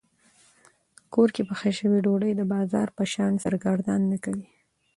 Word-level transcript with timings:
کور 1.13 1.29
کې 1.35 1.41
پخه 1.49 1.71
شوې 1.79 1.99
ډوډۍ 2.05 2.31
د 2.35 2.41
بازار 2.53 2.87
په 2.97 3.03
شان 3.13 3.33
سرګردان 3.43 4.01
نه 4.11 4.17
کوي. 4.25 4.47